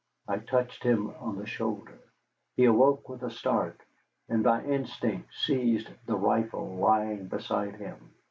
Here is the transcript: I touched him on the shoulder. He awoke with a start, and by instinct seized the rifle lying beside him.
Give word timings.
I 0.27 0.39
touched 0.39 0.81
him 0.81 1.11
on 1.19 1.37
the 1.37 1.45
shoulder. 1.45 1.99
He 2.57 2.65
awoke 2.65 3.07
with 3.07 3.21
a 3.21 3.29
start, 3.29 3.79
and 4.29 4.43
by 4.43 4.63
instinct 4.63 5.29
seized 5.35 5.91
the 6.07 6.15
rifle 6.17 6.75
lying 6.77 7.27
beside 7.27 7.75
him. 7.75 8.11